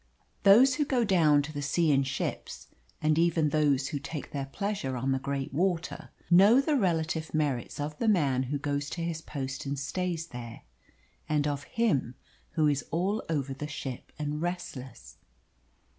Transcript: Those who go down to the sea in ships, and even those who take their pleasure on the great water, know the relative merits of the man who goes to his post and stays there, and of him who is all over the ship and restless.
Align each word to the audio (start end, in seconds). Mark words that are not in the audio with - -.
Those 0.41 0.73
who 0.73 0.83
go 0.85 1.03
down 1.03 1.43
to 1.43 1.53
the 1.53 1.61
sea 1.61 1.91
in 1.91 2.01
ships, 2.01 2.69
and 3.03 3.19
even 3.19 3.49
those 3.49 3.89
who 3.89 3.99
take 3.99 4.31
their 4.31 4.47
pleasure 4.47 4.97
on 4.97 5.11
the 5.11 5.19
great 5.19 5.53
water, 5.53 6.09
know 6.31 6.59
the 6.59 6.75
relative 6.75 7.35
merits 7.35 7.79
of 7.79 7.99
the 7.99 8.07
man 8.07 8.41
who 8.49 8.57
goes 8.57 8.89
to 8.89 9.03
his 9.03 9.21
post 9.21 9.63
and 9.67 9.77
stays 9.77 10.25
there, 10.25 10.63
and 11.29 11.45
of 11.45 11.65
him 11.65 12.15
who 12.53 12.65
is 12.65 12.83
all 12.89 13.21
over 13.29 13.53
the 13.53 13.67
ship 13.67 14.11
and 14.17 14.41
restless. 14.41 15.17